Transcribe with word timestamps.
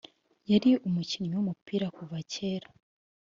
yari 0.51 0.71
umukinnyi 0.87 1.33
w’umupira 1.35 1.85
kuva 1.97 2.17
kera 2.31 2.67